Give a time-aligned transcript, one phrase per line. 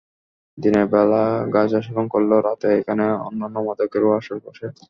[0.57, 1.23] দিনের বেলা
[1.53, 4.67] গাঁজা সেবন করলেও রাতে এখানে অন্যান্য মাদকেরও আসর বসে।